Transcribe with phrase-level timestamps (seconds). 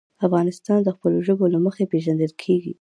[0.27, 2.69] افغانستان د خپلو ژبو له مخې پېژندل کېږي.